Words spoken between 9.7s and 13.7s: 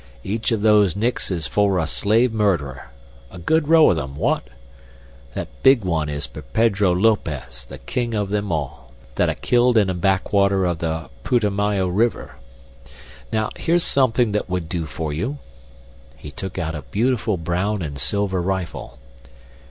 in a backwater of the Putomayo River. Now,